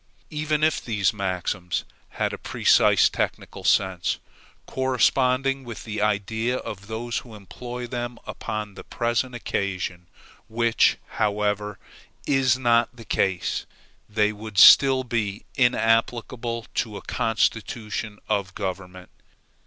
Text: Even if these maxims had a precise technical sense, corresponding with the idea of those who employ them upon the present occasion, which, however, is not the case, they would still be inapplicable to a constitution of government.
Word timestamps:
Even 0.31 0.63
if 0.63 0.83
these 0.83 1.13
maxims 1.13 1.85
had 2.09 2.33
a 2.33 2.39
precise 2.39 3.07
technical 3.07 3.63
sense, 3.63 4.17
corresponding 4.65 5.63
with 5.63 5.83
the 5.83 6.01
idea 6.01 6.57
of 6.57 6.87
those 6.87 7.19
who 7.19 7.35
employ 7.35 7.85
them 7.85 8.17
upon 8.25 8.73
the 8.73 8.83
present 8.83 9.35
occasion, 9.35 10.07
which, 10.49 10.97
however, 11.21 11.77
is 12.25 12.57
not 12.57 12.95
the 12.95 13.05
case, 13.05 13.67
they 14.09 14.33
would 14.33 14.57
still 14.57 15.03
be 15.03 15.45
inapplicable 15.55 16.65
to 16.73 16.97
a 16.97 17.03
constitution 17.03 18.17
of 18.27 18.55
government. 18.55 19.11